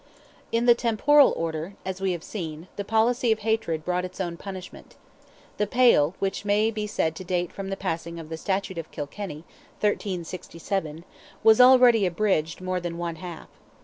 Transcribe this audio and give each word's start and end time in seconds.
In 0.51 0.65
the 0.65 0.73
temporal 0.73 1.31
order, 1.37 1.75
as 1.85 2.01
we 2.01 2.11
have 2.13 2.23
seen, 2.23 2.67
the 2.75 2.83
policy 2.83 3.31
of 3.31 3.37
hatred 3.41 3.85
brought 3.85 4.03
its 4.03 4.19
own 4.19 4.35
punishment. 4.35 4.95
"The 5.57 5.67
Pale," 5.67 6.15
which 6.17 6.43
may 6.43 6.71
be 6.71 6.87
said 6.87 7.13
to 7.17 7.23
date 7.23 7.51
from 7.53 7.69
the 7.69 7.77
passing 7.77 8.19
of 8.19 8.29
the 8.29 8.37
Statute 8.37 8.79
of 8.79 8.89
Kilkenny 8.89 9.43
(1367), 9.79 11.03
was 11.43 11.61
already 11.61 12.07
abridged 12.07 12.61
more 12.61 12.79
than 12.79 12.97
one 12.97 13.17
half. 13.17 13.49